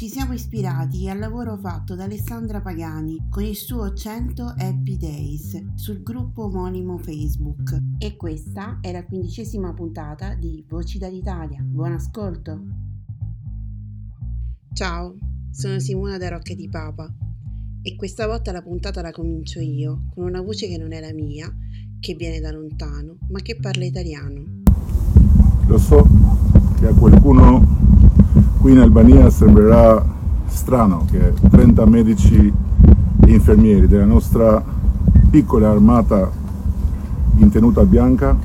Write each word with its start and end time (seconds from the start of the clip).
Ci 0.00 0.08
siamo 0.08 0.32
ispirati 0.32 1.10
al 1.10 1.18
lavoro 1.18 1.58
fatto 1.58 1.94
da 1.94 2.04
Alessandra 2.04 2.62
Pagani 2.62 3.26
con 3.28 3.42
il 3.42 3.54
suo 3.54 3.92
100 3.92 4.54
Happy 4.56 4.96
Days 4.96 5.74
sul 5.74 6.02
gruppo 6.02 6.44
omonimo 6.44 6.96
Facebook. 6.96 7.78
E 7.98 8.16
questa 8.16 8.78
è 8.80 8.92
la 8.92 9.04
quindicesima 9.04 9.74
puntata 9.74 10.32
di 10.36 10.64
Voci 10.66 10.96
dall'Italia. 10.96 11.60
Buon 11.62 11.92
ascolto! 11.92 12.62
Ciao, 14.72 15.18
sono 15.50 15.78
Simona 15.78 16.16
da 16.16 16.30
Rocche 16.30 16.54
di 16.54 16.70
Papa 16.70 17.14
e 17.82 17.94
questa 17.94 18.26
volta 18.26 18.52
la 18.52 18.62
puntata 18.62 19.02
la 19.02 19.10
comincio 19.10 19.60
io 19.60 20.06
con 20.14 20.24
una 20.24 20.40
voce 20.40 20.66
che 20.66 20.78
non 20.78 20.94
è 20.94 21.00
la 21.00 21.12
mia, 21.12 21.54
che 22.00 22.14
viene 22.14 22.40
da 22.40 22.50
lontano, 22.50 23.18
ma 23.28 23.40
che 23.40 23.58
parla 23.60 23.84
italiano. 23.84 24.62
Lo 25.66 25.76
so 25.76 26.02
che 26.78 26.86
a 26.86 26.94
qualcuno 26.94 27.89
Qui 28.60 28.72
in 28.72 28.78
Albania 28.78 29.30
sembrerà 29.30 30.04
strano 30.44 31.06
che 31.10 31.32
30 31.48 31.86
medici 31.86 32.52
e 33.24 33.32
infermieri 33.32 33.86
della 33.86 34.04
nostra 34.04 34.62
piccola 35.30 35.70
armata 35.70 36.30
in 37.36 37.48
tenuta 37.48 37.86
bianca 37.86 38.36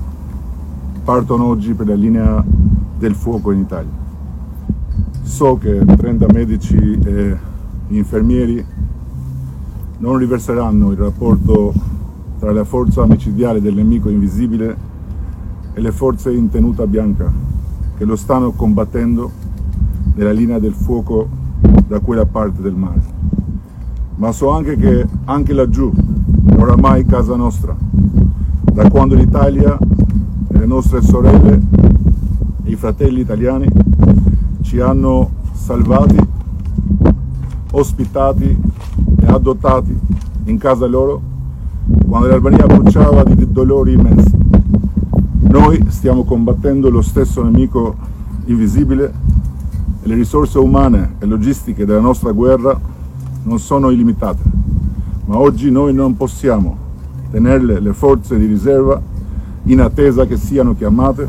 partono 1.03 1.47
oggi 1.47 1.73
per 1.73 1.87
la 1.87 1.95
linea 1.95 2.41
del 2.97 3.13
fuoco 3.13 3.51
in 3.51 3.59
Italia. 3.59 3.91
So 5.23 5.57
che 5.57 5.83
30 5.83 6.27
medici 6.31 6.97
e 7.03 7.37
infermieri 7.89 8.65
non 9.97 10.15
riverseranno 10.15 10.91
il 10.91 10.97
rapporto 10.97 11.73
tra 12.39 12.53
la 12.53 12.63
forza 12.63 13.01
omicidiale 13.01 13.59
del 13.59 13.75
nemico 13.75 14.07
invisibile 14.07 14.77
e 15.73 15.81
le 15.81 15.91
forze 15.91 16.31
in 16.31 16.49
tenuta 16.49 16.87
bianca 16.87 17.29
che 17.97 18.05
lo 18.05 18.15
stanno 18.15 18.51
combattendo 18.51 19.43
nella 20.15 20.31
linea 20.31 20.59
del 20.59 20.73
fuoco 20.73 21.27
da 21.87 21.99
quella 21.99 22.25
parte 22.25 22.61
del 22.61 22.73
mare. 22.73 23.01
Ma 24.15 24.31
so 24.31 24.49
anche 24.49 24.77
che 24.77 25.05
anche 25.25 25.53
laggiù 25.53 25.91
oramai 26.57 27.05
casa 27.05 27.35
nostra, 27.35 27.75
da 28.71 28.89
quando 28.89 29.15
l'Italia 29.15 29.77
e 29.77 30.57
le 30.57 30.65
nostre 30.65 31.01
sorelle 31.01 31.61
e 32.63 32.71
i 32.71 32.75
fratelli 32.75 33.19
italiani 33.19 33.67
ci 34.61 34.79
hanno 34.79 35.29
salvati, 35.51 36.17
ospitati 37.71 38.57
e 39.19 39.25
adottati 39.25 39.97
in 40.45 40.57
casa 40.57 40.85
loro 40.85 41.21
quando 42.07 42.27
l'Albania 42.27 42.65
bruciava 42.65 43.23
di 43.23 43.51
dolori 43.51 43.93
immensi. 43.93 44.37
Noi 45.39 45.85
stiamo 45.89 46.23
combattendo 46.23 46.89
lo 46.89 47.01
stesso 47.01 47.43
nemico 47.43 47.95
invisibile 48.45 49.24
e 50.05 50.07
le 50.07 50.13
risorse 50.13 50.59
umane 50.59 51.15
e 51.17 51.25
logistiche 51.25 51.83
della 51.83 51.99
nostra 51.99 52.31
guerra 52.31 52.79
non 53.41 53.57
sono 53.57 53.89
illimitate, 53.89 54.43
ma 55.25 55.39
oggi 55.39 55.71
noi 55.71 55.95
non 55.95 56.15
possiamo 56.15 56.77
tenerle 57.31 57.79
le 57.79 57.91
forze 57.93 58.37
di 58.37 58.45
riserva 58.45 59.01
in 59.63 59.81
attesa 59.81 60.27
che 60.27 60.37
siano 60.37 60.75
chiamate, 60.75 61.27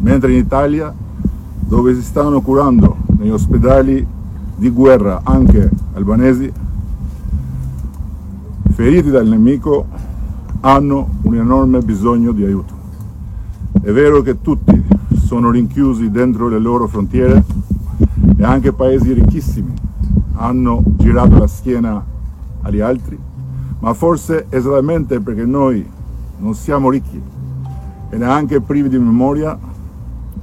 mentre 0.00 0.32
in 0.32 0.38
Italia, 0.40 0.94
dove 1.58 1.94
si 1.94 2.02
stanno 2.02 2.42
curando 2.42 2.96
negli 3.16 3.30
ospedali 3.30 4.06
di 4.56 4.70
guerra 4.70 5.22
anche 5.24 5.70
albanesi, 5.94 6.52
feriti 8.72 9.08
dal 9.08 9.26
nemico 9.26 9.86
hanno 10.60 11.08
un 11.22 11.34
enorme 11.34 11.80
bisogno 11.80 12.32
di 12.32 12.44
aiuto. 12.44 12.74
È 13.80 13.90
vero 13.90 14.20
che 14.20 14.42
tutti 14.42 14.84
sono 15.24 15.50
rinchiusi 15.50 16.10
dentro 16.10 16.48
le 16.48 16.58
loro 16.58 16.86
frontiere, 16.88 17.42
e 18.38 18.44
anche 18.44 18.72
paesi 18.72 19.12
ricchissimi 19.12 19.74
hanno 20.34 20.80
girato 20.96 21.38
la 21.38 21.48
schiena 21.48 22.04
agli 22.62 22.78
altri, 22.78 23.18
ma 23.80 23.92
forse 23.94 24.46
esattamente 24.48 25.18
perché 25.18 25.44
noi 25.44 25.84
non 26.38 26.54
siamo 26.54 26.88
ricchi 26.88 27.20
e 28.10 28.16
neanche 28.16 28.60
privi 28.60 28.88
di 28.88 28.98
memoria, 28.98 29.58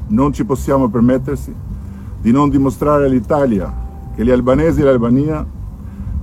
non 0.08 0.34
ci 0.34 0.44
possiamo 0.44 0.90
permettersi 0.90 1.56
di 2.20 2.32
non 2.32 2.50
dimostrare 2.50 3.06
all'Italia 3.06 3.74
che 4.14 4.26
gli 4.26 4.30
albanesi 4.30 4.82
e 4.82 4.84
l'Albania 4.84 5.46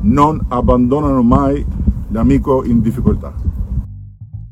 non 0.01 0.45
abbandonano 0.49 1.23
mai 1.23 1.65
l'amico 2.09 2.65
in 2.65 2.83
difficoltà. 2.83 3.33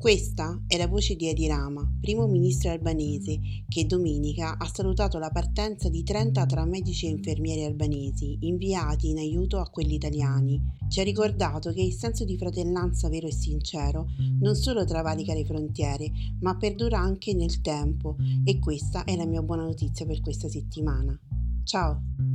Questa 0.00 0.62
è 0.66 0.78
la 0.78 0.86
voce 0.86 1.14
di 1.14 1.28
Edi 1.28 1.46
Rama, 1.46 1.86
primo 2.00 2.26
ministro 2.26 2.70
albanese, 2.70 3.38
che 3.68 3.84
domenica 3.84 4.56
ha 4.56 4.66
salutato 4.72 5.18
la 5.18 5.28
partenza 5.28 5.90
di 5.90 6.02
30 6.02 6.46
tra 6.46 6.64
medici 6.64 7.04
e 7.04 7.10
infermieri 7.10 7.64
albanesi 7.64 8.38
inviati 8.40 9.10
in 9.10 9.18
aiuto 9.18 9.58
a 9.58 9.68
quelli 9.68 9.96
italiani. 9.96 10.58
Ci 10.88 11.00
ha 11.00 11.04
ricordato 11.04 11.70
che 11.74 11.82
il 11.82 11.92
senso 11.92 12.24
di 12.24 12.38
fratellanza 12.38 13.10
vero 13.10 13.26
e 13.26 13.32
sincero 13.32 14.06
non 14.40 14.54
solo 14.54 14.86
travalica 14.86 15.34
le 15.34 15.44
frontiere, 15.44 16.10
ma 16.40 16.56
perdura 16.56 16.98
anche 16.98 17.34
nel 17.34 17.60
tempo 17.60 18.16
e 18.42 18.58
questa 18.58 19.04
è 19.04 19.14
la 19.16 19.26
mia 19.26 19.42
buona 19.42 19.64
notizia 19.64 20.06
per 20.06 20.22
questa 20.22 20.48
settimana. 20.48 21.14
Ciao! 21.62 22.29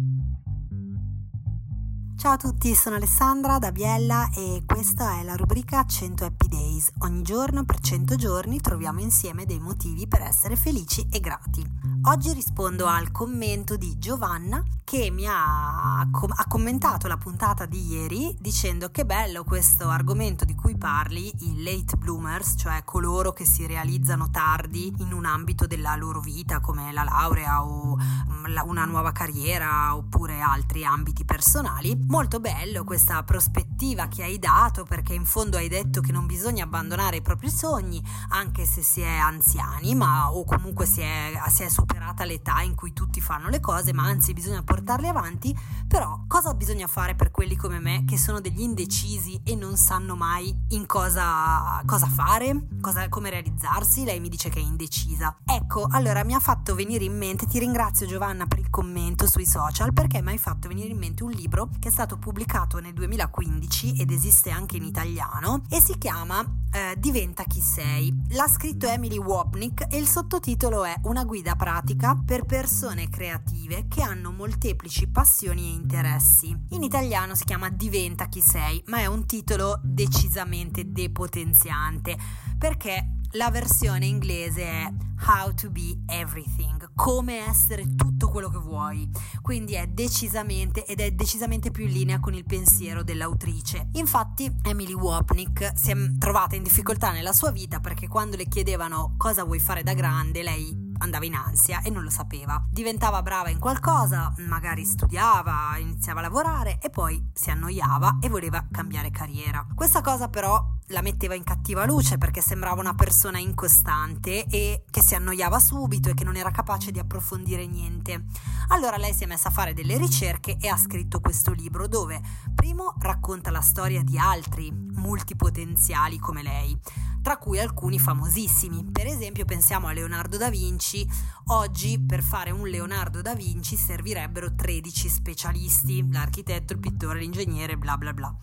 Ciao 2.18 2.32
a 2.32 2.38
tutti, 2.38 2.74
sono 2.76 2.96
Alessandra 2.96 3.60
da 3.60 3.74
Biella 3.74 4.30
e 4.34 4.64
questa 4.66 5.20
è 5.20 5.24
la 5.24 5.36
rubrica 5.36 5.86
100 5.86 6.24
Happy 6.24 6.48
Days. 6.48 6.90
Ogni 7.00 7.22
giorno 7.24 7.66
per 7.66 7.80
100 7.82 8.16
giorni 8.16 8.62
troviamo 8.62 9.02
insieme 9.02 9.46
dei 9.46 9.60
motivi 9.60 10.08
per 10.08 10.22
essere 10.22 10.56
felici 10.56 11.06
e 11.12 11.20
grati. 11.20 11.64
Oggi 12.04 12.34
rispondo 12.34 12.86
al 12.86 13.12
commento 13.12 13.76
di 13.76 13.98
Giovanna 14.00 14.64
che 14.84 15.10
mi 15.10 15.26
ha, 15.28 16.00
ha 16.00 16.46
commentato 16.48 17.08
la 17.08 17.18
puntata 17.18 17.66
di 17.66 17.86
ieri 17.86 18.36
dicendo 18.40 18.92
che 18.92 19.06
bello 19.06 19.44
questo 19.44 19.90
argomento 19.90 20.46
di 20.46 20.56
cui 20.56 20.78
parli, 20.78 21.34
i 21.40 21.64
late 21.64 21.98
bloomers, 21.98 22.54
cioè 22.58 22.84
coloro 22.86 23.34
che 23.34 23.44
si 23.46 23.66
realizzano 23.66 24.30
tardi 24.30 24.94
in 25.00 25.12
un 25.12 25.26
ambito 25.26 25.66
della 25.66 25.96
loro 25.96 26.22
vita 26.22 26.60
come 26.60 26.94
la 26.94 27.04
laurea 27.04 27.66
o 27.66 27.98
mm, 27.98 28.46
una 28.66 28.86
nuova 28.86 29.12
carriera 29.12 29.96
oppure 29.96 30.40
altri 30.40 30.86
ambiti 30.86 31.26
personali 31.26 32.05
Molto 32.08 32.40
bello 32.40 32.84
questa 32.84 33.24
prospettiva 33.24 34.08
che 34.08 34.22
hai 34.22 34.38
dato 34.38 34.84
perché 34.84 35.16
in 35.16 35.26
fondo 35.26 35.58
hai 35.58 35.68
detto 35.68 36.02
che 36.02 36.12
non 36.12 36.28
bisogna 36.28 36.64
abbandonare 36.64 37.18
i 37.18 37.22
propri 37.24 37.50
sogni, 37.50 38.02
anche 38.30 38.64
se 38.66 38.84
si 38.84 39.02
è 39.02 39.16
anziani, 39.16 39.96
ma 39.96 40.32
o 40.32 40.44
comunque 40.44 40.86
si 40.86 41.02
è, 41.02 41.32
si 41.50 41.64
è 41.64 41.68
superata 41.68 42.24
l'età 42.24 42.62
in 42.62 42.76
cui 42.76 42.94
tutti 42.94 43.20
fanno 43.22 43.50
le 43.50 43.60
cose, 43.60 43.92
ma 43.92 44.04
anzi 44.04 44.34
bisogna 44.34 44.62
portarle 44.62 45.08
avanti. 45.08 45.58
Però 45.88 46.26
cosa 46.28 46.54
bisogna 46.54 46.86
fare 46.86 47.16
per 47.16 47.32
quelli 47.32 47.56
come 47.56 47.80
me 47.80 48.06
che 48.06 48.20
sono 48.20 48.40
degli 48.40 48.62
indecisi 48.62 49.42
e 49.44 49.56
non 49.56 49.76
sanno 49.76 50.16
mai 50.16 50.56
in 50.70 50.86
cosa, 50.86 51.82
cosa 51.88 52.06
fare, 52.06 52.68
cosa, 52.82 53.10
come 53.10 53.32
realizzarsi? 53.32 54.04
Lei 54.04 54.20
mi 54.20 54.30
dice 54.30 54.50
che 54.50 54.60
è 54.60 54.64
indecisa. 54.64 55.38
Ecco, 55.44 55.88
allora 55.90 56.24
mi 56.24 56.36
ha 56.36 56.40
fatto 56.40 56.76
venire 56.76 57.04
in 57.04 57.18
mente, 57.18 57.48
ti 57.48 57.58
ringrazio 57.58 58.06
Giovanna 58.06 58.46
per 58.46 58.60
il 58.60 58.70
commento 58.70 59.28
sui 59.28 59.46
social, 59.46 59.92
perché 59.92 60.22
mi 60.22 60.32
hai 60.32 60.38
fatto 60.38 60.68
venire 60.68 60.90
in 60.90 61.00
mente 61.00 61.24
un 61.24 61.32
libro 61.32 61.70
che 61.80 61.94
stato 61.96 62.18
pubblicato 62.18 62.80
nel 62.80 62.92
2015 62.92 64.02
ed 64.02 64.12
esiste 64.12 64.50
anche 64.50 64.76
in 64.76 64.84
italiano 64.84 65.62
e 65.70 65.80
si 65.80 65.98
chiama 65.98 66.44
eh, 66.70 66.94
Diventa 66.98 67.46
chi 67.46 67.62
sei. 67.62 68.14
L'ha 68.32 68.50
scritto 68.50 68.86
Emily 68.86 69.18
Wapnick 69.18 69.88
e 69.90 69.98
il 69.98 70.06
sottotitolo 70.06 70.84
è 70.84 70.94
Una 71.04 71.24
guida 71.24 71.56
pratica 71.56 72.22
per 72.26 72.44
persone 72.44 73.08
creative 73.08 73.88
che 73.88 74.02
hanno 74.02 74.34
molteplici 74.34 75.08
passioni 75.08 75.70
e 75.70 75.74
interessi. 75.74 76.54
In 76.72 76.84
italiano 76.84 77.34
si 77.34 77.46
chiama 77.46 77.70
Diventa 77.70 78.26
chi 78.26 78.42
sei, 78.42 78.84
ma 78.88 78.98
è 78.98 79.06
un 79.06 79.26
titolo 79.26 79.80
decisamente 79.82 80.92
depotenziante 80.92 82.18
perché 82.58 83.15
la 83.36 83.52
versione 83.52 84.06
inglese 84.06 84.64
è 84.64 84.94
How 85.28 85.54
to 85.54 85.70
be 85.70 85.98
everything, 86.08 86.90
come 86.94 87.46
essere 87.46 87.96
tutto 87.96 88.30
quello 88.30 88.50
che 88.50 88.60
vuoi. 88.60 89.10
Quindi 89.42 89.74
è 89.74 89.88
decisamente 89.88 90.86
ed 90.86 91.00
è 91.00 91.12
decisamente 91.12 91.72
più 91.72 91.86
in 91.86 91.92
linea 91.92 92.20
con 92.20 92.34
il 92.34 92.46
pensiero 92.46 93.04
dell'autrice. 93.04 93.90
Infatti 93.94 94.54
Emily 94.64 94.94
Wapnick 94.94 95.72
si 95.76 95.92
è 95.92 95.96
trovata 96.18 96.56
in 96.56 96.64
difficoltà 96.64 97.12
nella 97.12 97.34
sua 97.34 97.52
vita 97.52 97.80
perché 97.80 98.08
quando 98.08 98.38
le 98.38 98.46
chiedevano 98.46 99.16
cosa 99.18 99.44
vuoi 99.44 99.60
fare 99.60 99.84
da 99.84 99.94
grande, 99.94 100.44
lei 100.44 100.84
andava 101.00 101.26
in 101.26 101.36
ansia 101.36 101.82
e 101.82 101.90
non 101.90 102.04
lo 102.04 102.10
sapeva. 102.10 102.64
Diventava 102.70 103.22
brava 103.22 103.50
in 103.50 103.60
qualcosa, 103.60 104.34
magari 104.48 104.86
studiava, 104.86 105.78
iniziava 105.78 106.20
a 106.20 106.24
lavorare 106.24 106.80
e 106.82 106.90
poi 106.90 107.32
si 107.34 107.50
annoiava 107.50 108.20
e 108.22 108.30
voleva 108.30 108.66
cambiare 108.72 109.12
carriera. 109.12 109.66
Questa 109.76 110.02
cosa 110.02 110.30
però 110.30 110.75
la 110.90 111.02
metteva 111.02 111.34
in 111.34 111.44
cattiva 111.44 111.86
luce 111.86 112.18
perché 112.18 112.42
sembrava 112.42 112.80
una 112.80 112.94
persona 112.94 113.40
incostante 113.40 114.46
e 114.46 114.84
che 114.90 115.02
si 115.02 115.16
annoiava 115.16 115.60
subito 115.60 116.10
e 116.10 116.14
che 116.14 116.24
non 116.24 116.36
era 116.36 116.52
capace 116.52 116.92
di 116.92 117.00
approfondire 117.00 117.66
niente. 117.66 118.26
Allora 118.68 118.98
lei 118.98 119.14
si 119.14 119.24
è 119.24 119.28
messa 119.28 119.48
a 119.48 119.52
fare 119.52 119.74
delle 119.74 119.98
ricerche 119.98 120.58
e 120.60 120.68
ha 120.68 120.78
scritto 120.78 121.20
questo 121.20 121.52
libro 121.54 121.88
dove 121.88 122.22
primo 122.54 122.94
racconta 123.00 123.50
la 123.50 123.62
storia 123.62 124.04
di 124.04 124.18
altri 124.18 124.72
multipotenziali 124.72 126.20
come 126.20 126.44
lei, 126.44 126.78
tra 127.22 127.38
cui 127.38 127.60
alcuni 127.60 127.98
famosissimi. 127.98 128.86
Per 128.92 129.08
esempio 129.08 129.46
pensiamo 129.46 129.88
a 129.88 129.92
Leonardo 129.92 130.38
da 130.38 130.50
Vinci. 130.50 131.08
Oggi 131.48 132.00
per 132.00 132.22
fare 132.22 132.52
un 132.52 132.68
Leonardo 132.68 133.22
da 133.22 133.34
Vinci 133.34 133.76
servirebbero 133.76 134.54
13 134.54 135.10
specialisti, 135.10 136.08
l'architetto, 136.12 136.74
il 136.74 136.80
pittore, 136.80 137.20
l'ingegnere, 137.20 137.78
bla 137.78 137.98
bla 137.98 138.14
bla. 138.14 138.36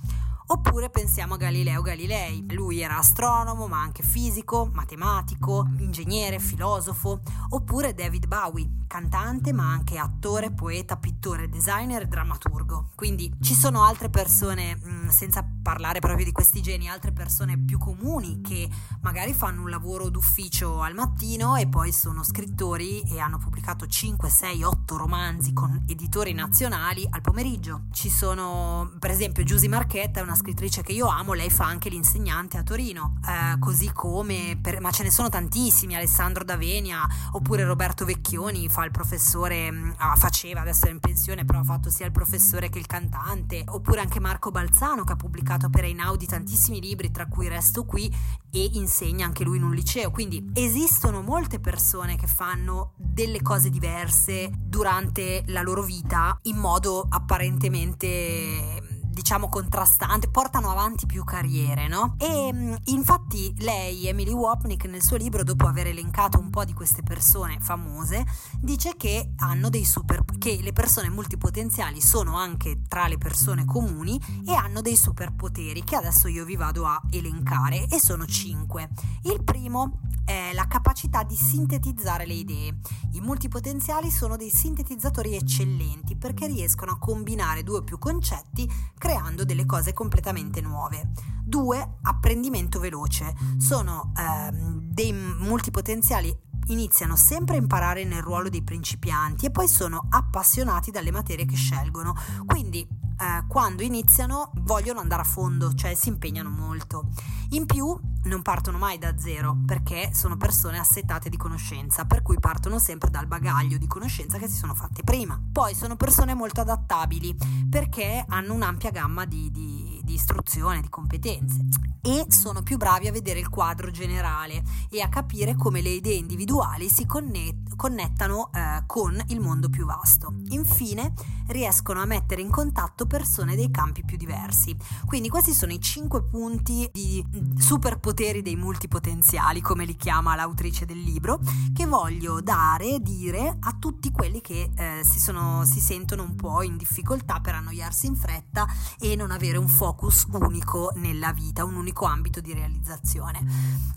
Oppure 0.46 0.90
pensiamo 0.90 1.34
a 1.34 1.36
Galileo 1.36 1.82
Galilei. 1.82 2.44
Lui 2.50 2.80
era 2.80 2.98
astronomo, 2.98 3.68
ma 3.68 3.80
anche 3.80 4.02
fisico, 4.02 4.68
matematico, 4.72 5.66
ingegnere, 5.78 6.38
filosofo. 6.38 7.20
Oppure 7.50 7.94
David 7.94 8.26
Bowie, 8.26 8.68
cantante, 8.86 9.52
ma 9.52 9.70
anche 9.70 9.98
attore, 9.98 10.52
poeta, 10.52 10.96
pittore, 10.96 11.48
designer 11.48 12.02
e 12.02 12.06
drammaturgo. 12.06 12.90
Quindi 12.94 13.32
ci 13.40 13.54
sono 13.54 13.84
altre 13.84 14.10
persone, 14.10 14.76
mm, 14.76 15.08
senza 15.08 15.42
parlare 15.62 16.00
proprio 16.00 16.24
di 16.24 16.32
questi 16.32 16.60
geni, 16.60 16.88
altre 16.88 17.12
persone 17.12 17.56
più 17.58 17.78
comuni 17.78 18.40
che 18.40 18.68
magari 19.00 19.32
fanno 19.32 19.62
un 19.62 19.70
lavoro 19.70 20.08
d'ufficio 20.08 20.80
al 20.80 20.94
mattino 20.94 21.56
e 21.56 21.68
poi 21.68 21.92
sono 21.92 22.22
scrittori 22.22 23.02
e 23.02 23.20
hanno 23.20 23.38
pubblicato 23.38 23.86
5, 23.86 24.28
6, 24.28 24.62
8 24.62 24.96
romanzi 24.96 25.52
con 25.52 25.84
editori 25.86 26.32
nazionali 26.32 27.06
al 27.08 27.20
pomeriggio. 27.20 27.84
Ci 27.92 28.10
sono, 28.10 28.90
per 28.98 29.10
esempio, 29.10 29.44
Giusy 29.44 29.68
Marchetta 29.68 30.22
una 30.22 30.34
scrittrice 30.34 30.82
che 30.82 30.92
io 30.92 31.06
amo, 31.06 31.32
lei 31.32 31.50
fa 31.50 31.66
anche 31.66 31.88
l'insegnante 31.88 32.58
a 32.58 32.62
Torino, 32.62 33.18
eh, 33.26 33.58
così 33.58 33.92
come, 33.92 34.58
per, 34.60 34.80
ma 34.80 34.90
ce 34.90 35.04
ne 35.04 35.10
sono 35.10 35.28
tantissimi, 35.28 35.94
Alessandro 35.94 36.44
Davenia 36.44 37.06
oppure 37.32 37.64
Roberto 37.64 38.04
Vecchioni 38.04 38.68
fa 38.68 38.84
il 38.84 38.90
professore, 38.90 39.70
mm, 39.70 39.92
ah, 39.98 40.16
faceva, 40.16 40.60
adesso 40.60 40.86
è 40.86 40.90
in 40.90 41.00
pensione, 41.00 41.44
però 41.44 41.60
ha 41.60 41.64
fatto 41.64 41.90
sia 41.90 42.06
il 42.06 42.12
professore 42.12 42.68
che 42.68 42.78
il 42.78 42.86
cantante, 42.86 43.62
oppure 43.66 44.00
anche 44.00 44.20
Marco 44.20 44.50
Balzano 44.50 45.04
che 45.04 45.12
ha 45.12 45.16
pubblicato 45.16 45.51
per 45.70 45.84
Einaudi 45.84 46.26
tantissimi 46.26 46.80
libri, 46.80 47.10
tra 47.10 47.26
cui 47.26 47.48
Resto 47.48 47.84
qui 47.84 48.12
e 48.50 48.70
insegna 48.74 49.24
anche 49.24 49.44
lui 49.44 49.56
in 49.56 49.62
un 49.62 49.74
liceo, 49.74 50.10
quindi 50.10 50.50
esistono 50.54 51.22
molte 51.22 51.60
persone 51.60 52.16
che 52.16 52.26
fanno 52.26 52.92
delle 52.96 53.40
cose 53.42 53.70
diverse 53.70 54.50
durante 54.54 55.42
la 55.46 55.62
loro 55.62 55.82
vita 55.82 56.38
in 56.42 56.56
modo 56.56 57.06
apparentemente 57.08 58.81
diciamo 59.12 59.48
contrastante, 59.48 60.28
portano 60.28 60.70
avanti 60.70 61.06
più 61.06 61.22
carriere, 61.24 61.86
no? 61.86 62.16
E 62.18 62.50
mm, 62.52 62.74
infatti 62.86 63.54
lei, 63.58 64.08
Emily 64.08 64.32
Wapnick, 64.32 64.86
nel 64.86 65.02
suo 65.02 65.16
libro, 65.16 65.44
dopo 65.44 65.66
aver 65.66 65.88
elencato 65.88 66.38
un 66.38 66.50
po' 66.50 66.64
di 66.64 66.72
queste 66.72 67.02
persone 67.02 67.58
famose, 67.60 68.24
dice 68.58 68.96
che 68.96 69.32
hanno 69.36 69.68
dei 69.68 69.84
super 69.84 70.24
che 70.38 70.58
le 70.60 70.72
persone 70.72 71.08
multipotenziali 71.08 72.00
sono 72.00 72.36
anche 72.36 72.82
tra 72.88 73.06
le 73.06 73.18
persone 73.18 73.64
comuni 73.64 74.20
e 74.46 74.54
hanno 74.54 74.80
dei 74.80 74.96
superpoteri 74.96 75.84
che 75.84 75.96
adesso 75.96 76.26
io 76.26 76.44
vi 76.44 76.56
vado 76.56 76.86
a 76.86 77.00
elencare 77.10 77.86
e 77.88 78.00
sono 78.00 78.26
cinque. 78.26 78.88
Il 79.22 79.44
primo 79.44 80.00
è 80.24 80.50
la 80.52 80.66
capacità 80.66 81.22
di 81.22 81.36
sintetizzare 81.36 82.26
le 82.26 82.34
idee. 82.34 82.76
I 83.12 83.20
multipotenziali 83.20 84.10
sono 84.10 84.36
dei 84.36 84.50
sintetizzatori 84.50 85.34
eccellenti 85.34 86.16
perché 86.16 86.46
riescono 86.46 86.92
a 86.92 86.98
combinare 86.98 87.62
due 87.62 87.78
o 87.78 87.82
più 87.82 87.98
concetti 87.98 88.70
creando 89.02 89.44
delle 89.44 89.66
cose 89.66 89.92
completamente 89.92 90.60
nuove. 90.60 91.10
Due, 91.44 91.96
apprendimento 92.02 92.78
veloce. 92.78 93.34
Sono 93.58 94.12
ehm, 94.16 94.78
dei 94.80 95.12
multipotenziali 95.12 96.32
iniziano 96.66 97.16
sempre 97.16 97.56
a 97.56 97.58
imparare 97.58 98.04
nel 98.04 98.22
ruolo 98.22 98.48
dei 98.48 98.62
principianti 98.62 99.46
e 99.46 99.50
poi 99.50 99.66
sono 99.66 100.06
appassionati 100.08 100.92
dalle 100.92 101.10
materie 101.10 101.46
che 101.46 101.56
scelgono. 101.56 102.14
Quindi 102.46 102.86
eh, 103.22 103.44
quando 103.46 103.82
iniziano 103.82 104.50
vogliono 104.62 104.98
andare 104.98 105.22
a 105.22 105.24
fondo, 105.24 105.72
cioè 105.74 105.94
si 105.94 106.08
impegnano 106.08 106.50
molto. 106.50 107.06
In 107.50 107.66
più 107.66 107.96
non 108.24 108.42
partono 108.42 108.78
mai 108.78 108.98
da 108.98 109.16
zero 109.16 109.56
perché 109.64 110.10
sono 110.12 110.36
persone 110.36 110.78
assetate 110.78 111.28
di 111.28 111.36
conoscenza, 111.36 112.04
per 112.04 112.22
cui 112.22 112.38
partono 112.40 112.80
sempre 112.80 113.10
dal 113.10 113.26
bagaglio 113.26 113.78
di 113.78 113.86
conoscenza 113.86 114.38
che 114.38 114.48
si 114.48 114.56
sono 114.56 114.74
fatte 114.74 115.04
prima. 115.04 115.40
Poi 115.52 115.74
sono 115.74 115.94
persone 115.94 116.34
molto 116.34 116.62
adattabili 116.62 117.36
perché 117.70 118.24
hanno 118.26 118.54
un'ampia 118.54 118.90
gamma 118.90 119.24
di, 119.24 119.50
di, 119.52 120.00
di 120.02 120.14
istruzione, 120.14 120.80
di 120.80 120.88
competenze 120.88 121.91
e 122.02 122.26
sono 122.28 122.62
più 122.62 122.76
bravi 122.76 123.06
a 123.06 123.12
vedere 123.12 123.38
il 123.38 123.48
quadro 123.48 123.90
generale 123.92 124.62
e 124.90 125.00
a 125.00 125.08
capire 125.08 125.54
come 125.54 125.80
le 125.80 125.90
idee 125.90 126.16
individuali 126.16 126.88
si 126.88 127.06
connet- 127.06 127.76
connettano 127.76 128.50
eh, 128.52 128.82
con 128.86 129.22
il 129.28 129.40
mondo 129.40 129.68
più 129.68 129.86
vasto. 129.86 130.34
Infine 130.48 131.12
riescono 131.48 132.00
a 132.00 132.04
mettere 132.04 132.40
in 132.40 132.50
contatto 132.50 133.06
persone 133.06 133.54
dei 133.54 133.70
campi 133.70 134.04
più 134.04 134.16
diversi. 134.16 134.76
Quindi 135.06 135.28
questi 135.28 135.52
sono 135.52 135.72
i 135.72 135.80
cinque 135.80 136.24
punti 136.24 136.88
di 136.92 137.24
superpoteri 137.56 138.42
dei 138.42 138.56
multipotenziali, 138.56 139.60
come 139.60 139.84
li 139.84 139.96
chiama 139.96 140.34
l'autrice 140.34 140.84
del 140.84 141.00
libro, 141.00 141.38
che 141.72 141.86
voglio 141.86 142.40
dare, 142.40 143.00
dire 143.00 143.56
a 143.60 143.76
tutti 143.78 144.10
quelli 144.10 144.40
che 144.40 144.70
eh, 144.74 145.00
si, 145.04 145.20
sono, 145.20 145.64
si 145.64 145.80
sentono 145.80 146.22
un 146.22 146.34
po' 146.34 146.62
in 146.62 146.76
difficoltà 146.76 147.40
per 147.40 147.54
annoiarsi 147.54 148.06
in 148.06 148.16
fretta 148.16 148.66
e 148.98 149.14
non 149.14 149.30
avere 149.30 149.58
un 149.58 149.68
focus 149.68 150.26
unico 150.32 150.92
nella 150.96 151.32
vita, 151.32 151.64
un 151.64 151.76
unico 151.76 151.91
ambito 152.00 152.40
di 152.40 152.52
realizzazione. 152.52 153.44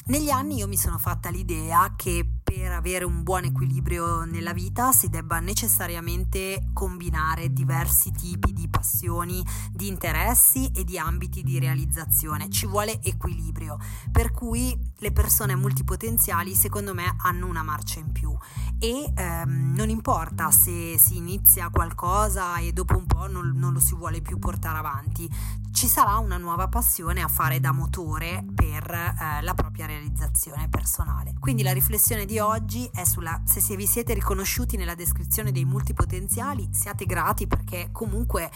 Negli 0.05 0.29
anni 0.29 0.57
io 0.57 0.67
mi 0.67 0.77
sono 0.77 0.97
fatta 0.97 1.29
l'idea 1.29 1.93
che 1.95 2.34
per 2.45 2.71
avere 2.71 3.05
un 3.05 3.23
buon 3.23 3.43
equilibrio 3.45 4.23
nella 4.23 4.53
vita 4.53 4.91
si 4.91 5.09
debba 5.09 5.39
necessariamente 5.39 6.69
combinare 6.73 7.51
diversi 7.51 8.11
tipi 8.11 8.53
di 8.53 8.69
passioni, 8.69 9.43
di 9.71 9.87
interessi 9.87 10.69
e 10.71 10.83
di 10.83 10.99
ambiti 10.99 11.41
di 11.41 11.57
realizzazione. 11.57 12.47
Ci 12.51 12.67
vuole 12.67 13.01
equilibrio, 13.01 13.79
per 14.11 14.31
cui 14.31 14.77
le 14.99 15.11
persone 15.11 15.55
multipotenziali 15.55 16.53
secondo 16.53 16.93
me 16.93 17.15
hanno 17.17 17.47
una 17.47 17.63
marcia 17.63 17.99
in 17.99 18.11
più 18.11 18.37
e 18.77 19.11
ehm, 19.15 19.73
non 19.75 19.89
importa 19.89 20.51
se 20.51 20.97
si 20.99 21.17
inizia 21.17 21.69
qualcosa 21.69 22.57
e 22.57 22.73
dopo 22.73 22.95
un 22.95 23.07
po' 23.07 23.25
non, 23.27 23.53
non 23.55 23.73
lo 23.73 23.79
si 23.79 23.95
vuole 23.95 24.21
più 24.21 24.37
portare 24.37 24.77
avanti, 24.77 25.27
ci 25.71 25.87
sarà 25.87 26.17
una 26.17 26.37
nuova 26.37 26.67
passione 26.67 27.21
a 27.21 27.27
fare 27.27 27.59
da 27.59 27.71
motore 27.71 28.45
per 28.53 28.89
eh, 28.89 29.41
la 29.41 29.53
propria 29.53 29.64
propria 29.75 29.87
realizzazione 29.87 30.69
personale. 30.69 31.33
Quindi 31.37 31.61
la 31.61 31.73
riflessione 31.73 32.25
di 32.25 32.39
oggi 32.39 32.89
è 32.93 33.03
sulla 33.03 33.41
se 33.43 33.75
vi 33.75 33.85
siete 33.85 34.13
riconosciuti 34.13 34.77
nella 34.77 34.95
descrizione 34.95 35.51
dei 35.51 35.65
multipotenziali, 35.65 36.69
siate 36.71 37.05
grati 37.05 37.45
perché 37.45 37.89
comunque 37.91 38.49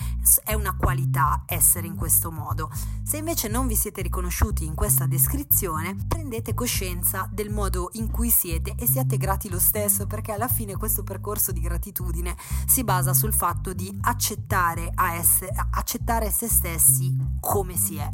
è 0.46 0.54
una 0.54 0.78
qualità 0.78 1.44
essere 1.46 1.88
in 1.88 1.96
questo 1.96 2.32
modo. 2.32 2.72
Se 3.04 3.18
invece 3.18 3.50
non 3.50 3.68
vi 3.68 3.76
siete 3.76 4.02
riconosciuti 4.02 4.64
in 4.64 4.76
questa 4.76 5.08
descrizione, 5.08 5.98
prendete 6.08 6.54
coscienza 6.54 7.28
del 7.30 7.50
modo 7.50 7.90
in 7.94 8.10
cui 8.10 8.30
siete 8.30 8.76
e 8.78 8.88
siate 8.88 9.18
grati 9.18 9.50
lo 9.50 9.60
stesso 9.60 10.08
perché 10.08 10.32
alla 10.32 10.48
fine 10.48 10.78
questo 10.78 11.04
percorso 11.04 11.52
di 11.52 11.60
gratitudine 11.60 12.38
si 12.66 12.86
basa 12.86 13.14
sul 13.14 13.34
fatto 13.34 13.74
di 13.74 13.94
accettare, 14.02 14.94
essere, 14.96 15.52
accettare 15.72 16.32
se 16.32 16.48
stessi 16.48 17.18
come 17.42 17.76
si 17.76 17.98
è 17.98 18.10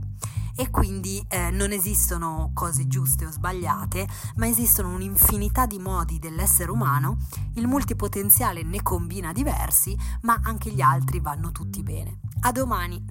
e 0.56 0.70
quindi 0.70 1.24
eh, 1.28 1.50
non 1.52 1.72
esistono 1.72 2.52
cose 2.54 2.88
giuste 2.88 3.26
o 3.26 3.32
sbagliate, 3.32 4.08
ma 4.36 4.48
esistono 4.48 4.94
un'infinità 4.94 5.66
di 5.66 5.80
modi 5.80 6.18
dell'essere 6.20 6.72
umano, 6.72 7.18
il 7.56 7.68
multipotenziale 7.68 8.64
ne 8.64 8.82
combina 8.82 9.34
diversi, 9.34 9.96
ma 10.22 10.40
anche 10.44 10.72
gli 10.72 10.82
altri 10.82 11.20
vanno 11.20 11.52
tutti 11.52 11.84
bene. 11.84 12.20
A 12.42 12.52
domani! 12.52 13.04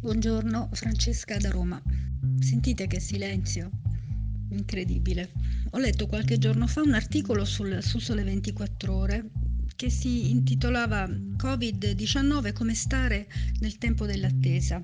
Buongiorno, 0.00 0.68
Francesca 0.72 1.38
da 1.38 1.50
Roma. 1.50 1.82
Sentite 2.38 2.86
che 2.86 3.00
silenzio? 3.00 3.70
Incredibile. 4.50 5.32
Ho 5.70 5.78
letto 5.78 6.06
qualche 6.06 6.36
giorno 6.36 6.66
fa 6.66 6.82
un 6.82 6.92
articolo 6.92 7.44
sul, 7.46 7.82
su 7.82 7.98
Sole 7.98 8.22
24 8.22 8.94
ore 8.94 9.30
che 9.84 9.90
si 9.90 10.30
intitolava 10.30 11.06
Covid-19 11.06 12.54
come 12.54 12.74
stare 12.74 13.26
nel 13.60 13.76
tempo 13.76 14.06
dell'attesa. 14.06 14.82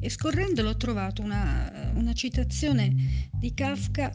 E 0.00 0.08
scorrendolo 0.08 0.70
ho 0.70 0.76
trovato 0.78 1.20
una, 1.20 1.92
una 1.96 2.14
citazione 2.14 3.28
di 3.30 3.52
Kafka 3.52 4.10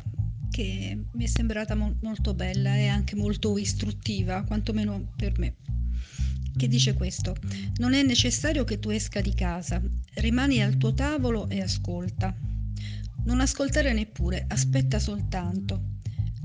che 0.50 1.06
mi 1.12 1.24
è 1.24 1.28
sembrata 1.28 1.76
mo- 1.76 2.00
molto 2.02 2.34
bella 2.34 2.76
e 2.76 2.88
anche 2.88 3.16
molto 3.16 3.60
istruttiva, 3.60 4.44
quantomeno 4.44 5.14
per 5.16 5.38
me 5.38 5.56
che 6.58 6.68
dice 6.68 6.96
questo, 6.96 7.36
non 7.76 7.94
è 7.94 8.02
necessario 8.02 8.64
che 8.64 8.80
tu 8.80 8.90
esca 8.90 9.22
di 9.22 9.36
casa, 9.36 9.80
rimani 10.16 10.64
al 10.64 10.78
tuo 10.78 10.96
tavolo 10.96 11.48
e 11.48 11.62
ascolta. 11.62 12.36
Non 13.26 13.40
ascoltare 13.40 13.94
neppure, 13.94 14.46
aspetta 14.48 14.98
soltanto. 14.98 15.97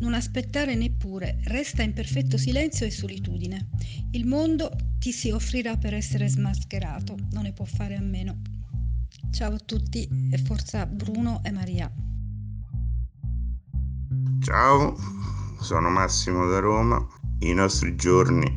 Non 0.03 0.15
aspettare 0.15 0.75
neppure, 0.75 1.39
resta 1.45 1.83
in 1.83 1.93
perfetto 1.93 2.37
silenzio 2.37 2.85
e 2.85 2.91
solitudine. 2.91 3.69
Il 4.11 4.27
mondo 4.27 4.69
ti 4.99 5.13
si 5.13 5.31
offrirà 5.31 5.77
per 5.77 5.95
essere 5.95 6.29
smascherato, 6.29 7.15
non 7.31 7.45
ne 7.45 7.53
può 7.53 7.65
fare 7.65 7.95
a 7.95 8.01
meno. 8.01 8.41
Ciao 9.31 9.55
a 9.55 9.61
tutti 9.61 10.09
e 10.29 10.39
forza 10.39 10.87
Bruno 10.87 11.41
e 11.45 11.53
Maria. 11.53 11.89
Ciao, 14.41 14.97
sono 15.61 15.89
Massimo 15.89 16.49
da 16.49 16.59
Roma. 16.59 17.07
I 17.39 17.53
nostri 17.53 17.95
giorni, 17.95 18.53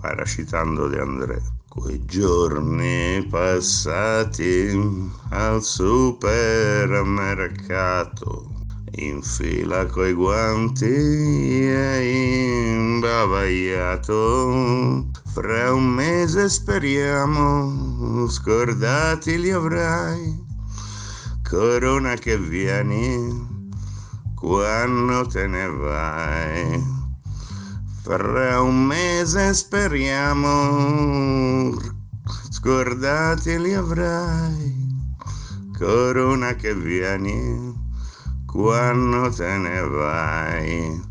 paracitando 0.00 0.86
De 0.86 1.00
André, 1.00 1.42
quei 1.68 2.04
giorni 2.04 3.26
passati 3.26 4.70
al 5.30 5.64
supermercato 5.64 8.53
in 8.96 9.22
fila 9.22 9.86
coi 9.86 10.12
guanti 10.12 10.84
e 10.84 12.74
imbavagliato. 12.74 15.08
Fra 15.32 15.72
un 15.72 15.86
mese 15.86 16.48
speriamo, 16.48 18.28
scordati 18.28 19.40
li 19.40 19.50
avrai. 19.50 20.42
Corona 21.42 22.14
che 22.14 22.38
vieni, 22.38 23.72
quando 24.34 25.26
te 25.26 25.48
ne 25.48 25.66
vai. 25.66 26.92
Fra 28.02 28.60
un 28.60 28.84
mese 28.84 29.54
speriamo, 29.54 31.74
scordati 32.50 33.58
li 33.58 33.74
avrai. 33.74 34.92
Corona 35.76 36.54
che 36.54 36.72
vieni 36.74 37.83
quando 38.54 39.30
te 39.30 39.58
ne 39.58 39.80
vai. 39.80 41.02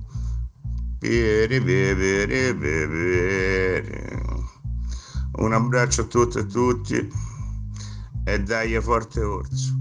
Un 5.35 5.51
abbraccio 5.51 6.03
a 6.03 6.05
tutte 6.05 6.39
e 6.39 6.45
tutti 6.45 7.09
e 8.23 8.43
dai 8.43 8.79
forte 8.81 9.19
orso. 9.21 9.73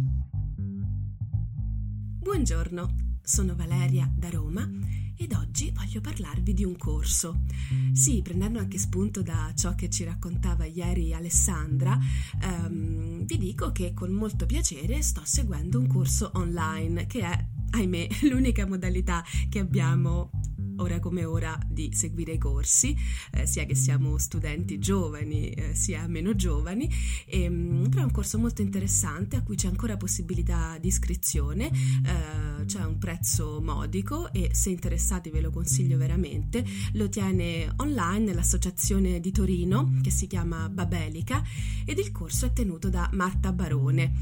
Buongiorno, 2.18 2.94
sono 3.22 3.54
Valeria 3.54 4.12
da 4.12 4.28
Roma 4.30 4.68
ed 5.16 5.32
oggi 5.34 5.70
voglio 5.70 6.00
parlarvi 6.00 6.52
di 6.54 6.64
un 6.64 6.76
corso. 6.76 7.44
Sì, 7.92 8.22
prendendo 8.22 8.58
anche 8.58 8.78
spunto 8.78 9.22
da 9.22 9.52
ciò 9.54 9.76
che 9.76 9.88
ci 9.88 10.02
raccontava 10.02 10.64
ieri 10.64 11.14
Alessandra, 11.14 11.96
ehm, 12.40 13.24
vi 13.24 13.38
dico 13.38 13.70
che 13.70 13.94
con 13.94 14.10
molto 14.10 14.46
piacere 14.46 15.00
sto 15.00 15.20
seguendo 15.24 15.78
un 15.78 15.86
corso 15.86 16.32
online 16.34 17.06
che 17.06 17.20
è 17.20 17.46
ahimè, 17.72 18.06
l'unica 18.30 18.66
modalità 18.66 19.24
che 19.48 19.58
abbiamo 19.58 20.30
ora 20.82 20.98
come 20.98 21.24
ora 21.24 21.58
di 21.66 21.90
seguire 21.94 22.32
i 22.32 22.38
corsi, 22.38 22.94
eh, 23.32 23.46
sia 23.46 23.64
che 23.64 23.74
siamo 23.74 24.18
studenti 24.18 24.78
giovani 24.78 25.50
eh, 25.50 25.74
sia 25.74 26.06
meno 26.06 26.34
giovani, 26.34 26.90
e, 27.24 27.42
ehm, 27.42 27.88
però 27.88 28.02
è 28.02 28.04
un 28.04 28.10
corso 28.10 28.38
molto 28.38 28.62
interessante 28.62 29.36
a 29.36 29.42
cui 29.42 29.56
c'è 29.56 29.68
ancora 29.68 29.96
possibilità 29.96 30.76
di 30.78 30.88
iscrizione, 30.88 31.70
eh, 31.70 32.64
c'è 32.66 32.84
un 32.84 32.98
prezzo 32.98 33.60
modico 33.62 34.32
e 34.32 34.50
se 34.52 34.70
interessati 34.70 35.30
ve 35.30 35.40
lo 35.40 35.50
consiglio 35.50 35.96
veramente, 35.96 36.64
lo 36.92 37.08
tiene 37.08 37.72
online 37.76 38.32
l'associazione 38.34 39.20
di 39.20 39.30
Torino 39.30 40.00
che 40.02 40.10
si 40.10 40.26
chiama 40.26 40.68
Babelica 40.68 41.42
ed 41.84 41.98
il 41.98 42.10
corso 42.12 42.46
è 42.46 42.52
tenuto 42.52 42.88
da 42.88 43.08
Marta 43.12 43.52
Barone. 43.52 44.12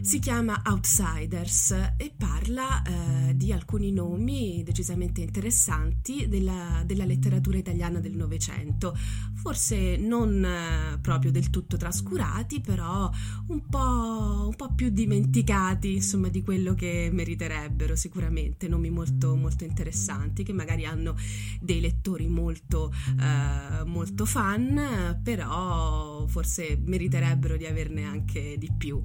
Si 0.00 0.20
chiama 0.20 0.62
Outsiders 0.64 1.72
e 1.96 2.12
parla 2.16 2.82
eh, 2.82 3.36
di 3.36 3.52
alcuni 3.52 3.92
nomi 3.92 4.62
decisamente 4.64 5.20
interessanti 5.20 6.07
importanti 6.08 6.28
della, 6.28 6.82
della 6.86 7.04
letteratura 7.04 7.58
italiana 7.58 8.00
del 8.00 8.16
Novecento, 8.16 8.96
forse 9.34 9.96
non 9.96 10.44
eh, 10.44 10.98
proprio 11.00 11.30
del 11.30 11.50
tutto 11.50 11.76
trascurati, 11.76 12.60
però 12.60 13.10
un 13.48 13.66
po', 13.68 14.46
un 14.48 14.54
po', 14.56 14.72
più 14.74 14.90
dimenticati 14.90 15.94
insomma 15.94 16.28
di 16.28 16.42
quello 16.42 16.74
che 16.74 17.10
meriterebbero 17.12 17.96
sicuramente, 17.96 18.68
nomi 18.68 18.90
molto, 18.90 19.34
molto 19.34 19.64
interessanti 19.64 20.42
che 20.42 20.52
magari 20.52 20.84
hanno 20.84 21.16
dei 21.60 21.80
lettori 21.80 22.26
molto, 22.26 22.92
eh, 23.20 23.84
molto 23.84 24.24
fan, 24.24 25.20
però 25.22 26.26
forse 26.26 26.78
meriterebbero 26.84 27.56
di 27.56 27.66
averne 27.66 28.04
anche 28.04 28.56
di 28.58 28.70
più. 28.76 29.00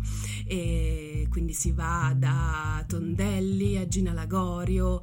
E 0.46 1.28
quindi 1.30 1.54
si 1.54 1.72
va 1.72 2.14
da 2.16 2.84
Tondelli 2.88 3.78
a 3.78 3.88
Gina 3.88 4.14
Lagorio 4.14 5.02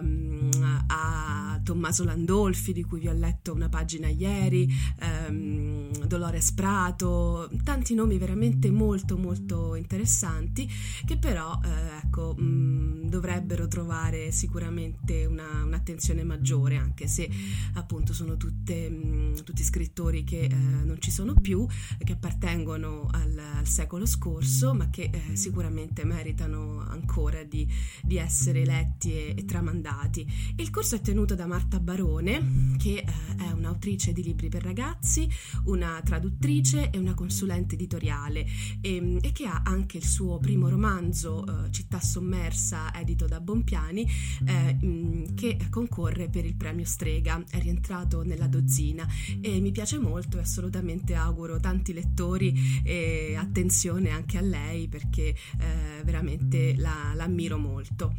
um, 0.00 0.50
a 0.88 1.21
Tommaso 1.62 2.04
Landolfi, 2.04 2.72
di 2.72 2.82
cui 2.82 3.00
vi 3.00 3.08
ho 3.08 3.12
letto 3.12 3.52
una 3.52 3.68
pagina 3.68 4.08
ieri, 4.08 4.68
ehm, 4.98 6.06
Dolores 6.06 6.52
Prato, 6.52 7.48
tanti 7.62 7.94
nomi 7.94 8.18
veramente 8.18 8.70
molto 8.70 9.16
molto 9.16 9.74
interessanti 9.74 10.68
che 11.04 11.16
però 11.16 11.58
eh, 11.64 12.04
ecco, 12.04 12.34
mh, 12.36 12.42
mm, 12.42 13.04
dovrebbero 13.08 13.68
trovare 13.68 14.32
sicuramente 14.32 15.24
una, 15.24 15.62
un'attenzione 15.64 16.24
maggiore, 16.24 16.76
anche 16.76 17.06
se 17.06 17.30
appunto 17.74 18.12
sono 18.12 18.36
tutte, 18.36 18.90
mh, 18.90 18.94
mm, 18.94 19.34
tutti 19.44 19.62
scrittori 19.62 20.24
che 20.24 20.44
eh, 20.44 20.54
non 20.54 20.96
ci 21.00 21.10
sono 21.10 21.34
più, 21.34 21.66
che 22.02 22.12
appartengono 22.12 23.08
al, 23.12 23.40
al 23.58 23.66
secolo 23.66 24.04
scorso, 24.06 24.74
ma 24.74 24.90
che 24.90 25.10
eh, 25.12 25.36
sicuramente 25.36 26.04
meritano 26.04 26.80
ancora 26.88 27.42
di, 27.44 27.66
di 28.02 28.16
essere 28.16 28.64
letti 28.64 29.12
e, 29.12 29.34
e 29.36 29.44
tramandati. 29.44 30.26
Il 30.56 30.70
corso 30.70 30.96
è 30.96 31.00
tenuto 31.00 31.11
tenuto 31.12 31.34
da 31.34 31.46
Marta 31.46 31.78
Barone, 31.78 32.76
che 32.78 32.94
eh, 32.94 33.04
è 33.36 33.52
un'autrice 33.52 34.14
di 34.14 34.22
libri 34.22 34.48
per 34.48 34.62
ragazzi, 34.62 35.28
una 35.64 36.00
traduttrice 36.02 36.88
e 36.88 36.96
una 36.96 37.12
consulente 37.12 37.74
editoriale 37.74 38.46
e, 38.80 38.96
ehm, 38.96 39.18
e 39.20 39.30
che 39.32 39.44
ha 39.44 39.60
anche 39.62 39.98
il 39.98 40.06
suo 40.06 40.38
primo 40.38 40.70
romanzo, 40.70 41.44
eh, 41.44 41.70
Città 41.70 42.00
sommersa, 42.00 42.94
edito 42.94 43.26
da 43.26 43.40
Bompiani, 43.40 44.08
eh, 44.46 44.78
mm, 44.82 45.34
che 45.34 45.58
concorre 45.68 46.30
per 46.30 46.46
il 46.46 46.56
premio 46.56 46.86
Strega, 46.86 47.44
è 47.50 47.60
rientrato 47.60 48.22
nella 48.22 48.46
dozzina 48.46 49.06
e 49.42 49.60
mi 49.60 49.70
piace 49.70 49.98
molto 49.98 50.38
e 50.38 50.40
assolutamente 50.40 51.12
auguro 51.12 51.60
tanti 51.60 51.92
lettori 51.92 52.80
e 52.82 53.34
attenzione 53.36 54.08
anche 54.08 54.38
a 54.38 54.42
lei 54.42 54.88
perché 54.88 55.28
eh, 55.28 56.02
veramente 56.04 56.74
la, 56.76 57.12
la 57.14 57.24
ammiro 57.24 57.58
molto. 57.58 58.14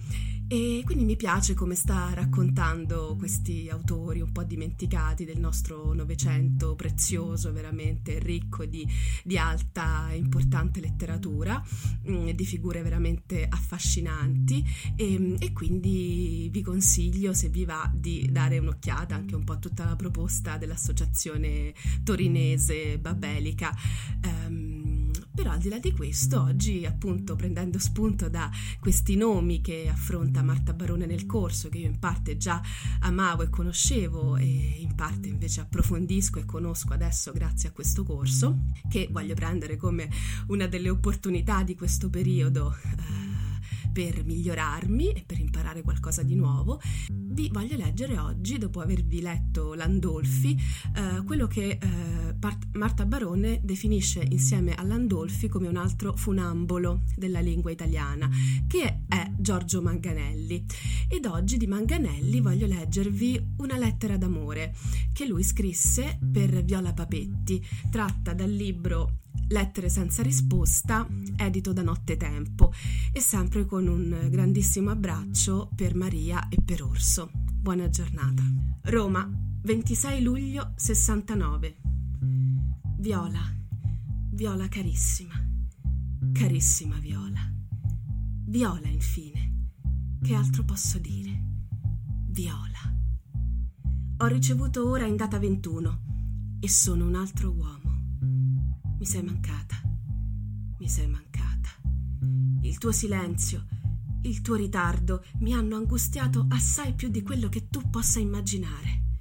E 0.48 0.84
quindi 0.86 1.06
mi 1.06 1.16
piace 1.16 1.56
come 1.56 1.74
sta 1.74 2.12
raccontando 2.14 2.83
questi 3.18 3.70
autori 3.70 4.20
un 4.20 4.32
po' 4.32 4.44
dimenticati 4.44 5.26
del 5.26 5.40
nostro 5.40 5.94
Novecento 5.94 6.76
prezioso, 6.76 7.52
veramente 7.54 8.20
ricco 8.20 8.66
di, 8.66 8.86
di 9.24 9.38
alta 9.38 10.10
e 10.12 10.18
importante 10.18 10.80
letteratura, 10.80 11.64
mm, 12.10 12.30
di 12.30 12.46
figure 12.46 12.82
veramente 12.82 13.48
affascinanti 13.50 14.64
e, 14.96 15.36
e, 15.40 15.54
quindi 15.54 16.50
vi 16.52 16.62
consiglio, 16.62 17.34
se 17.34 17.50
vi 17.50 17.66
va, 17.66 17.90
di 17.94 18.30
dare 18.32 18.58
un'occhiata 18.58 19.16
anche 19.16 19.36
un 19.36 19.44
po' 19.44 19.54
a 19.54 19.58
tutta 19.58 19.86
la 19.86 19.96
proposta 19.96 20.58
dell'associazione 20.58 21.74
torinese 22.04 23.00
babelica. 23.00 23.74
Um, 24.26 24.83
però 25.34 25.52
al 25.52 25.60
di 25.60 25.70
là 25.70 25.80
di 25.80 25.92
questo, 25.92 26.42
oggi 26.42 26.86
appunto 26.86 27.36
prendendo 27.36 27.80
spunto 27.80 28.30
da 28.30 28.52
questi 28.80 29.16
nomi 29.16 29.62
che 29.62 29.90
affronta 29.90 30.44
Marta 30.44 30.74
Barone 30.74 31.06
nel 31.06 31.26
corso, 31.26 31.70
che 31.70 31.80
io 31.80 31.88
in 31.88 31.98
parte 32.00 32.38
già 32.38 32.62
amavo 33.00 33.42
e 33.42 33.50
conoscevo 33.50 34.38
e 34.38 34.46
in 34.46 34.94
parte 34.96 35.30
invece 35.30 35.62
approfondisco 35.62 36.40
e 36.40 36.46
conosco 36.46 36.94
adesso 36.94 37.32
grazie 37.32 37.70
a 37.70 37.72
questo 37.72 38.04
corso, 38.04 38.60
che 38.90 39.08
voglio 39.12 39.34
prendere 39.34 39.76
come 39.76 40.10
una 40.48 40.68
delle 40.68 40.90
opportunità 40.90 41.64
di 41.64 41.76
questo 41.76 42.10
periodo. 42.10 42.76
Eh, 42.84 43.33
per 43.94 44.26
migliorarmi 44.26 45.12
e 45.12 45.24
per 45.26 45.40
imparare 45.40 45.84
qualcosa 45.84 46.24
di 46.24 46.36
nuovo, 46.36 46.82
vi 47.10 47.50
voglio 47.52 47.78
leggere 47.78 48.18
oggi, 48.18 48.58
dopo 48.58 48.82
avervi 48.82 49.22
letto 49.22 49.74
Landolfi, 49.76 50.58
eh, 50.96 51.24
quello 51.24 51.48
che 51.48 51.78
eh, 51.80 52.36
Marta 52.74 53.06
Barone 53.06 53.62
definisce 53.64 54.26
insieme 54.30 54.74
a 54.74 54.84
Landolfi 54.84 55.48
come 55.48 55.68
un 55.68 55.78
altro 55.78 56.16
funambolo 56.16 57.04
della 57.16 57.40
lingua 57.40 57.72
italiana, 57.72 58.30
che 58.68 59.04
è 59.08 59.32
Giorgio 59.38 59.82
Manganelli. 59.82 60.66
Ed 61.08 61.26
oggi 61.26 61.58
di 61.58 61.68
Manganelli 61.68 62.42
voglio 62.42 62.66
leggervi 62.66 63.54
una 63.58 63.78
lettera 63.78 64.18
d'amore 64.18 64.76
che 65.14 65.26
lui 65.26 65.44
scrisse 65.44 66.20
per 66.32 66.64
Viola 66.64 66.94
Papetti, 66.94 67.64
tratta 67.90 68.34
dal 68.34 68.52
libro 68.52 69.22
Lettere 69.50 69.90
senza 69.90 70.24
risposta, 70.24 71.08
edito 71.36 71.74
da 71.74 71.84
Nottetempo, 71.84 72.74
e 73.12 73.20
sempre 73.20 73.66
con 73.66 73.88
un 73.88 74.28
grandissimo 74.30 74.90
abbraccio 74.90 75.70
per 75.76 75.96
Maria 75.96 76.48
e 76.50 76.58
per 76.64 76.84
Orso. 76.84 77.30
Buona 77.34 77.90
giornata. 77.90 78.44
Roma, 78.84 79.30
26 79.62 80.22
luglio 80.24 80.74
69. 80.76 81.78
Viola, 82.98 83.42
Viola 84.32 84.68
carissima, 84.68 85.34
carissima 86.32 86.98
Viola. 87.00 87.42
Viola, 88.46 88.88
infine. 88.88 89.70
Che 90.22 90.34
altro 90.36 90.64
posso 90.64 91.00
dire? 91.00 91.44
Viola. 92.30 92.80
Ho 94.18 94.26
ricevuto 94.28 94.88
ora 94.90 95.06
in 95.06 95.18
data 95.18 95.38
21 95.38 96.00
e 96.60 96.70
sono 96.70 97.06
un 97.06 97.16
altro 97.16 97.52
uomo. 97.52 97.83
Mi 99.04 99.10
sei 99.10 99.24
mancata. 99.24 99.82
Mi 100.80 100.88
sei 100.88 101.08
mancata. 101.08 101.70
Il 102.62 102.78
tuo 102.78 102.94
silenzio, 102.94 103.66
il 104.22 104.40
tuo 104.40 104.56
ritardo 104.56 105.26
mi 105.40 105.54
hanno 105.54 105.76
angustiato 105.76 106.46
assai 106.48 106.94
più 106.94 107.10
di 107.10 107.22
quello 107.22 107.50
che 107.50 107.68
tu 107.68 107.90
possa 107.90 108.22
immaginare. 108.22 109.20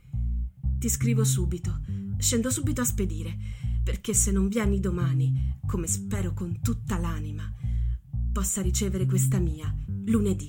Ti 0.79 0.89
scrivo 0.89 1.25
subito, 1.25 1.81
scendo 2.19 2.49
subito 2.49 2.81
a 2.81 2.85
spedire, 2.85 3.37
perché 3.83 4.15
se 4.15 4.31
non 4.31 4.47
vieni 4.47 4.79
domani, 4.79 5.59
come 5.67 5.89
spero 5.89 6.33
con 6.33 6.61
tutta 6.61 6.97
l'anima, 6.97 7.53
possa 8.31 8.63
ricevere 8.63 9.05
questa 9.05 9.41
mia, 9.41 9.77
lunedì. 10.05 10.49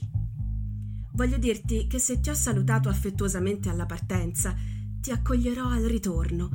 Voglio 1.13 1.39
dirti 1.39 1.87
che 1.87 1.97
se 1.97 2.19
ti 2.19 2.29
ho 2.29 2.35
salutato 2.35 2.87
affettuosamente 2.87 3.67
alla 3.67 3.87
partenza, 3.87 4.55
ti 5.01 5.09
accoglierò 5.09 5.69
al 5.69 5.85
ritorno, 5.85 6.51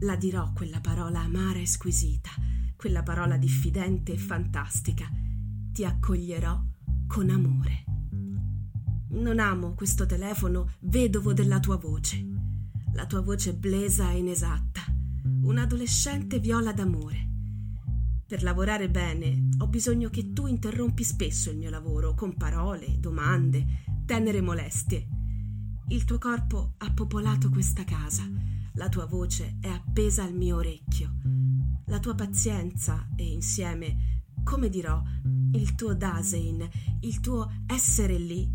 la 0.00 0.16
dirò 0.16 0.52
quella 0.52 0.80
parola 0.80 1.20
amara 1.20 1.58
e 1.58 1.66
squisita, 1.66 2.30
quella 2.76 3.02
parola 3.02 3.36
diffidente 3.36 4.12
e 4.12 4.18
fantastica. 4.18 5.10
Ti 5.72 5.84
accoglierò 5.84 6.62
con 7.06 7.30
amore. 7.30 7.84
Non 9.08 9.38
amo 9.38 9.74
questo 9.74 10.04
telefono 10.04 10.72
vedovo 10.80 11.32
della 11.32 11.60
tua 11.60 11.76
voce, 11.76 12.24
la 12.92 13.06
tua 13.06 13.22
voce 13.22 13.54
blesa 13.54 14.10
e 14.10 14.18
inesatta, 14.18 14.82
un'adolescente 15.42 16.38
viola 16.40 16.72
d'amore. 16.72 17.24
Per 18.26 18.42
lavorare 18.42 18.90
bene 18.90 19.48
ho 19.58 19.68
bisogno 19.68 20.10
che 20.10 20.32
tu 20.32 20.46
interrompi 20.46 21.04
spesso 21.04 21.50
il 21.50 21.56
mio 21.56 21.70
lavoro 21.70 22.14
con 22.14 22.36
parole, 22.36 22.98
domande, 22.98 23.84
tenere 24.04 24.40
molestie. 24.40 25.06
Il 25.88 26.04
tuo 26.04 26.18
corpo 26.18 26.74
ha 26.78 26.92
popolato 26.92 27.48
questa 27.48 27.84
casa 27.84 28.28
la 28.76 28.88
tua 28.88 29.06
voce 29.06 29.56
è 29.60 29.68
appesa 29.68 30.22
al 30.22 30.34
mio 30.34 30.56
orecchio. 30.56 31.14
La 31.86 31.98
tua 31.98 32.14
pazienza 32.14 33.08
e 33.16 33.24
insieme, 33.24 34.22
come 34.44 34.68
dirò, 34.68 35.02
il 35.52 35.74
tuo 35.74 35.94
Dasein, 35.94 36.68
il 37.00 37.20
tuo 37.20 37.50
essere 37.66 38.18
lì, 38.18 38.48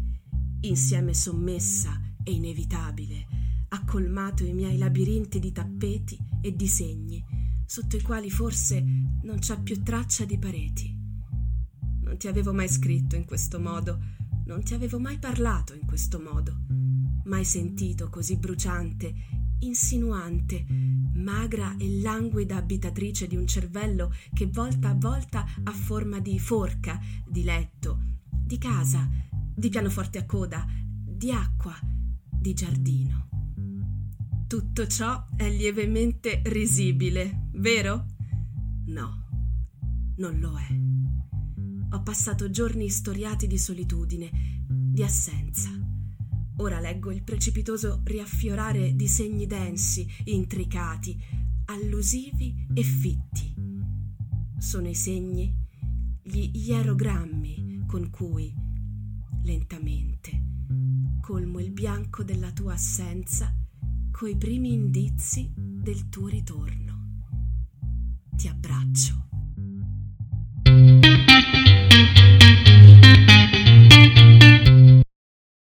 insieme 0.62 1.14
sommessa 1.14 2.00
e 2.24 2.34
inevitabile, 2.34 3.28
ha 3.70 3.84
colmato 3.84 4.44
i 4.46 4.54
miei 4.54 4.78
labirinti 4.78 5.40
di 5.40 5.52
tappeti 5.52 6.18
e 6.42 6.56
di 6.56 6.68
segni, 6.68 7.24
sotto 7.66 7.96
i 7.96 8.02
quali 8.02 8.30
forse 8.30 8.84
non 9.24 9.40
c'è 9.40 9.60
più 9.62 9.82
traccia 9.82 10.26
di 10.26 10.38
pareti. 10.38 11.00
Non 12.04 12.18
ti 12.18 12.28
avevo 12.28 12.54
mai 12.54 12.68
scritto 12.70 13.16
in 13.16 13.26
questo 13.26 13.60
modo, 13.60 14.00
non 14.46 14.62
ti 14.62 14.76
avevo 14.76 15.00
mai 15.00 15.18
parlato 15.18 15.74
in 15.74 15.86
questo 15.88 16.20
modo, 16.20 16.66
mai 17.24 17.46
sentito 17.46 18.10
così 18.10 18.38
bruciante 18.38 19.41
insinuante, 19.62 20.66
magra 21.16 21.76
e 21.78 22.00
languida 22.02 22.58
abitatrice 22.58 23.28
di 23.28 23.36
un 23.36 23.48
cervello 23.48 24.14
che 24.34 24.48
volta 24.48 24.90
a 24.90 24.96
volta 24.96 25.46
ha 25.64 25.72
forma 25.72 26.20
di 26.20 26.40
forca, 26.40 27.00
di 27.28 27.44
letto, 27.44 28.00
di 28.30 28.58
casa, 28.58 29.10
di 29.54 29.70
pianoforte 29.70 30.20
a 30.20 30.26
coda, 30.26 30.66
di 31.06 31.32
acqua, 31.32 31.78
di 31.82 32.54
giardino. 32.54 33.30
Tutto 34.48 34.88
ciò 34.88 35.28
è 35.36 35.50
lievemente 35.50 36.42
risibile, 36.46 37.50
vero? 37.54 38.06
No, 38.88 39.28
non 40.18 40.40
lo 40.40 40.58
è. 40.58 41.96
Ho 41.96 42.02
passato 42.04 42.50
giorni 42.50 42.90
storiati 42.90 43.48
di 43.48 43.58
solitudine, 43.58 44.30
di 44.68 45.04
assenza 45.04 45.81
Ora 46.62 46.80
leggo 46.80 47.12
il 47.12 47.24
precipitoso 47.24 48.02
riaffiorare 48.04 48.96
di 48.96 49.08
segni 49.08 49.48
densi, 49.48 50.08
intricati, 50.26 51.20
allusivi 51.66 52.68
e 52.72 52.84
fitti. 52.84 53.52
Sono 54.60 54.88
i 54.88 54.94
segni, 54.94 55.52
gli 56.22 56.52
ierogrammi 56.54 57.86
con 57.88 58.12
cui, 58.12 58.54
lentamente, 59.42 60.40
colmo 61.22 61.60
il 61.60 61.72
bianco 61.72 62.24
della 62.24 62.52
tua 62.52 62.74
assenza 62.74 63.52
coi 64.12 64.38
primi 64.38 64.72
indizi 64.72 65.52
del 65.56 66.10
tuo 66.10 66.28
ritorno. 66.28 67.24
Ti 68.36 68.48
abbraccio. 68.48 69.31